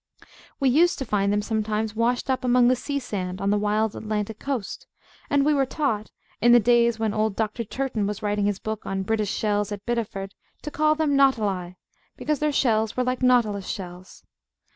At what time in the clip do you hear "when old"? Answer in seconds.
6.97-7.35